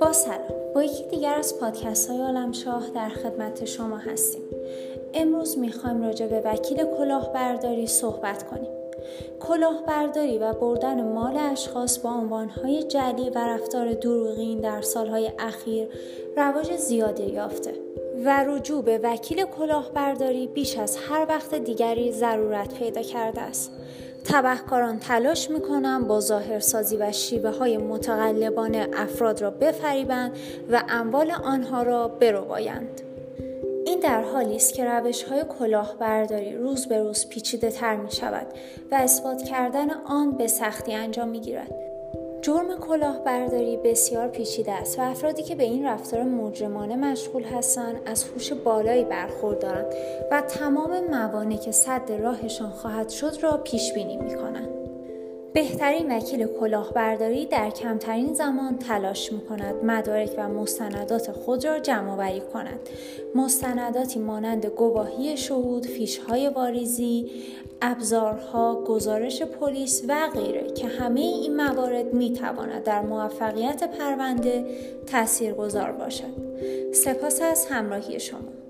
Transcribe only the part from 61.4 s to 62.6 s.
را جمع آوری